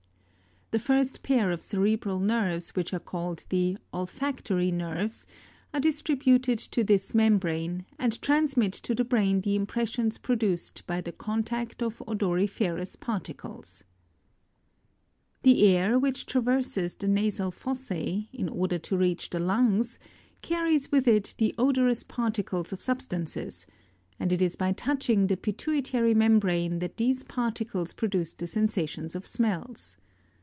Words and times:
29. 0.73 0.79
The 0.79 0.85
first 0.85 1.21
pair 1.23 1.51
of 1.51 1.61
cerebral 1.61 2.21
nerves 2.21 2.69
which 2.77 2.93
are 2.93 2.99
called 3.01 3.45
the 3.49 3.77
olfac 3.93 4.41
tory 4.41 4.71
nerves, 4.71 5.27
are 5.73 5.81
distributed 5.81 6.57
to 6.57 6.81
this 6.81 7.13
membrane, 7.13 7.85
and 7.99 8.21
transmit 8.21 8.71
to 8.71 8.95
the 8.95 9.03
brain 9.03 9.41
the 9.41 9.53
impressions 9.57 10.17
produced 10.17 10.87
by 10.87 11.01
the 11.01 11.11
contact 11.11 11.83
of 11.83 12.01
odoriferous 12.07 12.95
particles. 12.97 13.83
30. 15.43 15.53
The 15.55 15.67
air 15.75 15.99
which 15.99 16.25
traverses 16.25 16.95
the 16.95 17.09
nasal 17.09 17.51
fossae 17.51 18.29
in 18.31 18.47
order 18.47 18.79
to 18.79 18.95
reach 18.95 19.29
the 19.31 19.41
lungs, 19.41 19.99
carries 20.41 20.89
with 20.89 21.05
it 21.05 21.35
the 21.37 21.53
odorous 21.57 22.03
particles 22.03 22.71
of 22.71 22.81
substances, 22.81 23.67
and 24.21 24.31
it 24.31 24.41
is 24.41 24.55
by 24.55 24.71
touching 24.71 25.27
the 25.27 25.35
pituitary 25.35 26.13
membrane 26.13 26.79
that 26.79 26.95
these 26.95 27.23
particles 27.23 27.91
pro 27.91 28.07
duce 28.07 28.31
the 28.31 28.47
sensations 28.47 29.15
of 29.15 29.25
smells. 29.25 29.97